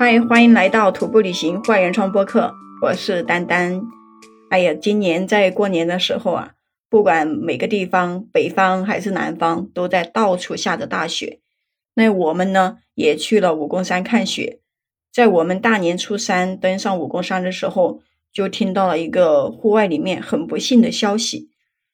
[0.00, 3.82] 嗨，欢迎来到徒步旅行坏原创播客，我是丹丹。
[4.48, 6.52] 哎呀，今年在过年的时候啊，
[6.88, 11.40] 不管每个地方，北方还是南方，都在到处下着大雪。
[11.92, 14.60] 那我们呢，也去了武功山看雪。
[15.12, 18.00] 在我们大年初三登上武功山的时候，
[18.32, 21.50] 就听到了一个户外里面很不幸的消息，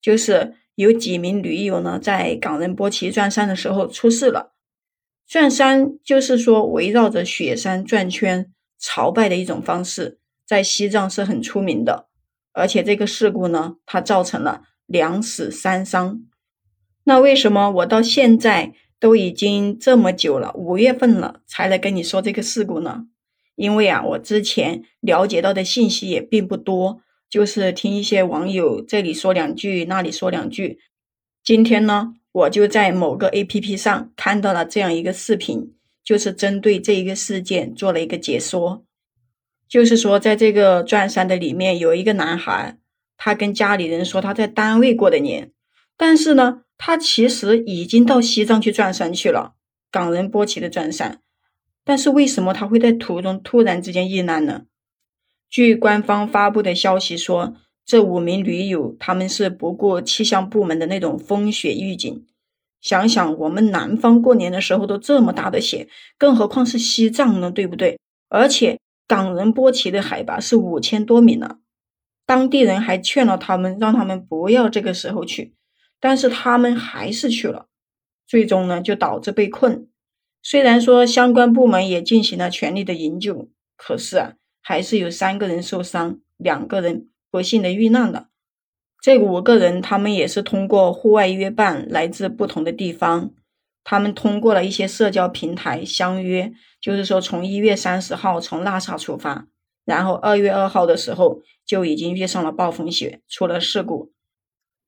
[0.00, 4.52] 就是有几名驴友呢，在冈仁波齐转山的时候出事了。
[5.30, 12.08] 转山就是说围绕着雪山转圈朝拜的一种方式，在西藏是很出名的。
[12.52, 16.22] 而且这个事故呢，它造成了两死三伤。
[17.04, 23.04] 那为什么我到现在都已经这么久了，五月份了才来跟你说这个事故呢？
[23.54, 30.80] 因为啊，我之前了解到的信息也并不多，就是听一些网友这里说两句，那里说两句。
[31.44, 32.14] 今天呢？
[32.32, 38.84] 我就在某个 A P P 上看到了这样一个视频，就是针对这一个事件做了一个解说。
[39.68, 42.78] 就是说，在这个转山的里面有一个男孩，
[43.16, 45.50] 他跟家里人说他在单位过的年，
[45.96, 49.54] 但是呢，他其实已经到西藏去转山去了，
[49.90, 51.20] 冈仁波齐的转山。
[51.84, 54.62] 但是为什么他会在途中突然之间遇难呢？
[55.48, 57.56] 据官方发布的消息说。
[57.90, 62.24] 这五名驴友，他们是不顾气象部门的那种风雪预警。
[62.80, 67.50] 想想我们南方过年的时候都这么大的雪，更何况是西藏呢？
[67.50, 67.98] 对不对？
[68.28, 71.58] 而且冈仁波齐的海拔是五千多米呢。
[72.24, 75.56] 当地人还劝了他们，让他们不要这个时候去，
[75.98, 77.66] 但是他们还是去了。
[78.24, 79.88] 最终呢，就导致被困。
[80.44, 87.08] 虽然说相关部门也进行了全力的营救，可是啊，还是有三个人受伤，两个人。
[87.30, 88.28] 不幸的遇难了，
[89.00, 93.30] 这五个人他们也是通过户外约伴，来自不同的地方。
[93.82, 99.46] 他们通过了一些社交平台相约，就是说从一月三十号从拉萨出发，
[99.84, 104.12] 然后二月二号的时候就已经遇上了暴风雪，出了事故。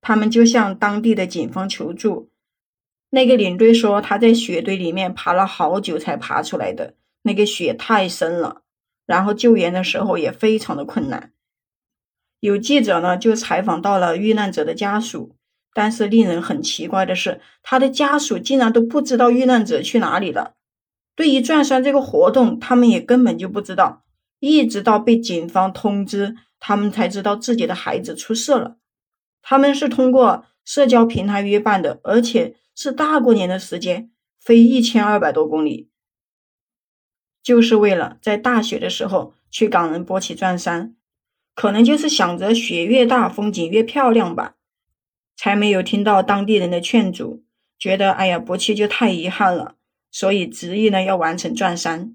[0.00, 2.30] 他们就向当地的警方求助。
[3.10, 8.62] 那个领队说他在雪堆里面爬了好久才爬出来的，那个雪太深了，
[9.06, 11.32] 然后救援的时候也非常的困难。
[12.40, 15.34] 有记者呢，就采访到了遇难者的家属，
[15.74, 20.54] 但是令人很奇怪的是，他的家属竟然都不知道遇难者去哪里了。
[21.16, 24.04] 对于转山这个活动，他们也根本就不知道，
[24.38, 28.76] 一直到被警方通知，他们才知道自己的孩子出事了。
[29.42, 35.90] 他们是通过社交平台约伴的，而且是大过年的时间，飞一千二百多公里，
[37.42, 40.94] 就是为了在大雪的时候去冈仁波齐转山。
[41.58, 44.54] 可能就是想着雪越大，风景越漂亮吧，
[45.36, 47.42] 才没有听到当地人的劝阻，
[47.76, 49.74] 觉得哎呀不去就太遗憾了，
[50.12, 52.14] 所以执意呢要完成转山。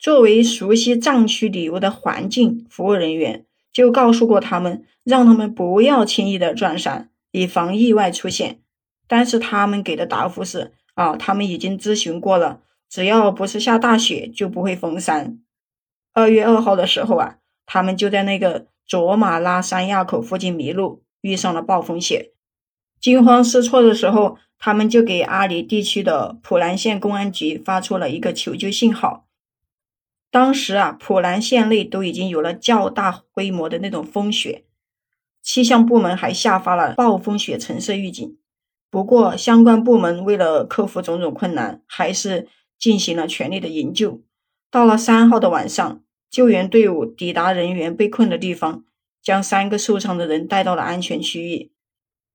[0.00, 8.58] 作为熟悉藏区旅游的环境服务人员，就告诉过他们，让他们不要轻易的转山，以防意外出现。
[9.06, 15.38] 但是他们给的答复是啊，他们已经咨询过了，只要不是下大雪，就不会封山。
[16.12, 17.38] 二月二号的时候啊。
[17.66, 22.32] 他们就在那个卓玛拉山垭口附近迷路，遇上了暴风雪，
[23.00, 29.26] 惊慌失措的时候，他们就给阿里地区的普兰县公安局发出了一个求救信号。
[30.30, 34.64] 当时啊，普兰县内都已经有了较大规模的那种风雪，
[35.42, 38.38] 气象部门还下发了暴风雪橙色预警。
[38.90, 44.22] 不过，相关部门为了克服种种困难，还是进行了全力的营救。
[44.70, 46.02] 到了三号的晚上。
[46.30, 48.84] 救援队伍抵达人员被困的地方，
[49.22, 51.72] 将三个受伤的人带到了安全区域。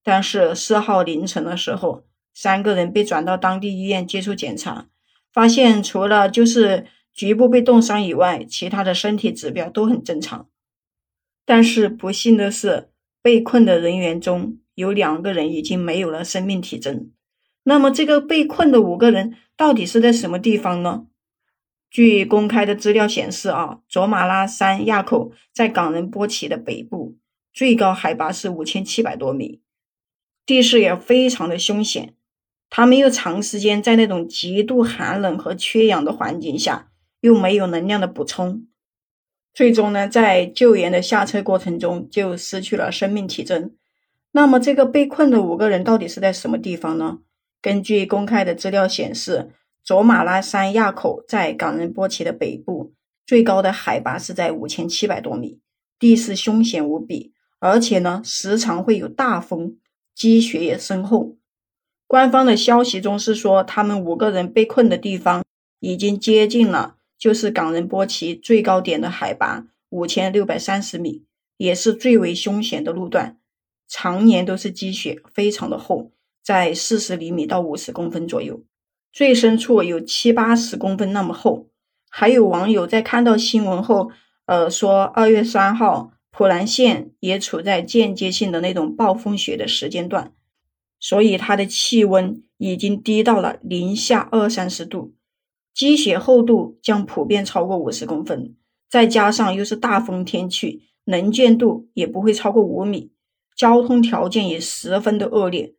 [0.04, 4.88] 但是四号凌晨的时候，三个人被转到当地医院接受检查，
[5.32, 10.48] 发现除了就是局部被冻伤以外，其他的身体指标都很正常。
[11.46, 12.90] 但是不幸的是，
[13.22, 17.12] 被困的人员中有两个人已经没有了生命体征。
[17.64, 21.06] 那么这个被困的五个人到底是在什么地方呢？
[21.92, 27.18] 据公开的资料显示，啊，卓玛拉山垭口在冈仁波齐的北部，
[27.54, 29.60] 最高海拔是五千七百多米，
[30.46, 32.14] 地势也非常的凶险。
[32.70, 36.88] 他们又长时间在那种极度寒冷和缺氧的环境下，
[37.20, 38.66] 又没有能量的补充，
[39.54, 43.76] 最终呢，在救援的下车过程中就失去了生命体征。
[44.32, 47.20] 那么，这个被困的五个人到底是在什么地方呢？
[47.62, 49.50] 根据公开的资料显示。
[49.84, 52.94] 卓玛拉山垭口在冈仁波齐的北部，
[53.26, 55.60] 最高的海拔是在五千七百多米，
[55.98, 59.78] 地势凶险无比，而且呢，时常会有大风，
[60.14, 61.38] 积雪也深厚。
[62.08, 65.44] 官方的消息中是说，他们五个人被困的地方
[65.80, 71.26] 已经接近了就是冈仁波齐最高点的海拔五千六百三十米，
[71.58, 73.40] 也是最为凶险的路段，
[73.88, 76.12] 常年都是积雪，非常的厚，
[76.44, 78.62] 在四十厘米到五十公分左右，
[79.12, 81.68] 最深处有七八十公分那么厚。
[82.10, 84.12] 还有网友在看到新闻后，
[84.46, 90.34] 呃，说二月三号普兰县也处在间接性的那种暴风雪的时间段，
[91.00, 95.14] 所以它的气温已经低到了零下二三十度。
[95.74, 98.56] 积雪厚度将普遍超过五十公分，
[98.90, 103.12] 再加上又是大风天气，能见度也不会超过五米，
[103.56, 105.74] 交通条件也十分的恶劣。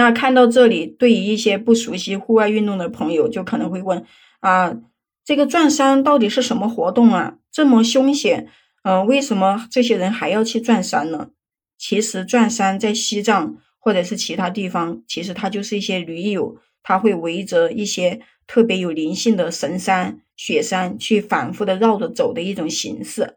[0.00, 4.02] 那看到这里，对于一些不熟悉户外运动的朋友，就可能会问：
[4.40, 4.74] 啊，
[5.22, 7.36] 这个转山到底是什么活动啊？
[7.52, 8.48] 这么凶险，
[8.84, 11.28] 嗯，为什么这些人还要去转山呢？
[11.76, 18.22] 其实转山在西藏或者是其他地方，其实它就是一些驴友，他会围着一些。
[18.52, 23.36] 特别有灵性的神山、雪山，去反复的绕着走的一种形式，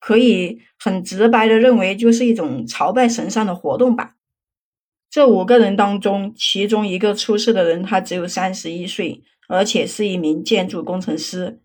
[0.00, 4.13] 可以很直白的认为，就是一种朝拜神山的活动吧。
[5.14, 11.60] 这五个人当中，其中一个出事的人，他只有三十一岁，而且是一名建筑工程师。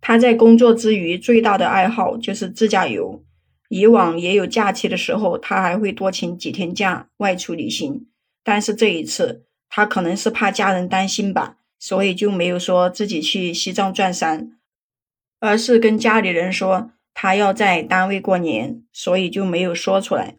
[0.00, 3.24] 他在工作之余，最大的爱好就是自驾游。
[3.70, 8.06] 以往也有假期的时候，他还会多请几天假外出旅行。
[8.44, 11.56] 但是这一次，他可能是怕家人担心吧。
[11.76, 14.52] 所以就没有说自己去西藏转山，
[15.40, 20.36] 而是跟家里人说他要在单位过年，所以就没有说出来。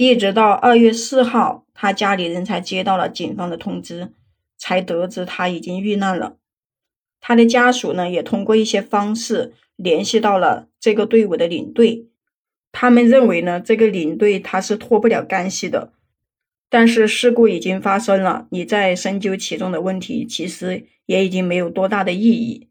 [0.00, 4.14] 一直到二月四号，他家里人才接到了警方的通知，
[4.56, 6.38] 才得知他已经遇难了。
[7.20, 12.06] 他的家属呢，也通过一些方式联系到了这个队伍的领队，
[12.72, 15.92] 他们认为呢，这个领队他是脱不了干系的。
[16.70, 22.70] 但是事故已经发生了，你再深究其中的问题，其实也已经没有多大的意义。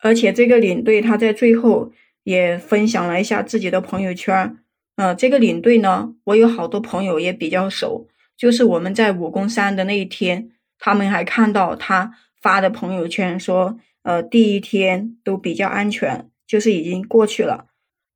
[0.00, 1.92] 而且这个领队他在最后
[2.24, 4.58] 也分享了一下自己的朋友圈，
[4.96, 17.66] 嗯，这个领队呢，我有好多朋友也比较熟，就是我们在武功山的那一天，他们还看到他发的朋友圈说，呃，第一天都比较安全，就是已经过去了。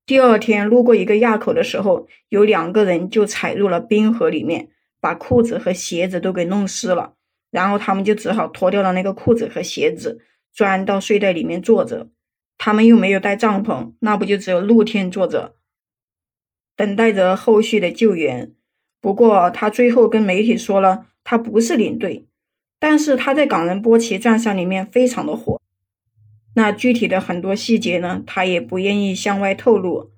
[0.04, 4.68] 第二天路过一个垭口的时候，有两个人就踩入了冰河里面。
[5.02, 7.14] 把裤子和鞋子都给弄湿了，
[7.50, 10.20] 然后他们就只好脱掉了那个裤子和鞋子，
[10.52, 12.10] 钻到睡袋里面坐着。
[12.58, 15.54] 他们又没有带帐篷，那不就只有露天坐着，
[16.80, 18.54] 等待着后续的救援。
[19.02, 22.24] 不过他最后跟媒体说了，他不是领队，
[22.78, 25.60] 但是他在冈仁波齐转上里面非常的火。
[26.54, 30.10] 那具体的很多细节呢，他也不愿意向外透露。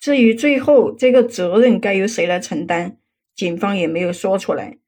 [0.00, 2.96] 至于最后这个责任该由谁来承担？
[3.36, 4.78] 警方也没有说出来，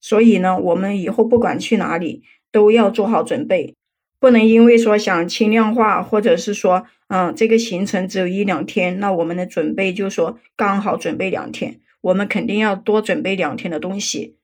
[0.00, 3.76] 所以呢，我们以后不管去哪里都要做好准备，
[4.20, 14.36] 不能因为说想轻量化，或者是说，嗯，这个行程只有一两天，那我们的准备就说刚好准备两天，我们肯定要多准备两天的东西，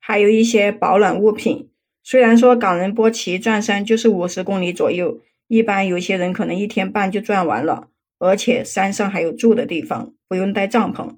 [0.00, 1.70] 还有一些保暖物品。
[2.02, 7.86] 虽然说冈仁波齐转山就是五十公里左右，一般有些人可能一天半就转完了，
[8.18, 11.14] 而且山上还有住的地方，不用带帐篷。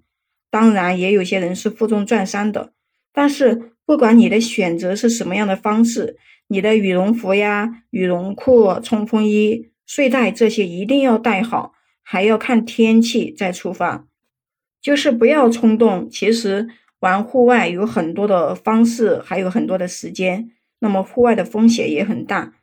[0.51, 2.75] 当然，也有些人是负重转山的，
[3.15, 11.73] 但是不管你的选择是什么样的方式，你的羽绒服呀、羽绒裤、冲锋衣、睡袋这些一定要带好，
[12.03, 14.07] 还要看天气再出发，
[14.81, 16.09] 就是不要冲动。
[16.09, 16.69] 其实
[17.01, 22.55] 玩户外有很多的方式，还有很多的时间，那么户外的风险也很大。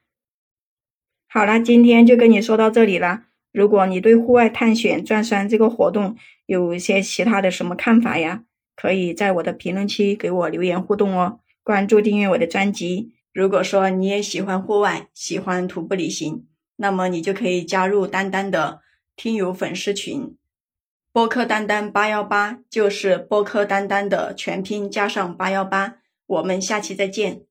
[1.28, 3.24] 好了，今天就跟你说到这里了。
[3.52, 8.44] 如果你对户外探险转山这个活动有一些其他的什么看法呀，
[8.76, 11.40] 可以在我的评论区给我留言互动哦。
[11.64, 13.14] 关注订阅我的专辑。
[13.34, 18.82] 如果说你也喜欢户外，喜欢徒步旅行，那么你就可以加入丹丹的
[19.16, 20.36] 听友粉丝群，
[21.14, 25.96] 播客丹丹八幺八，就是播客丹丹的全拼加上八幺八。
[26.26, 27.44] 我们下期再见。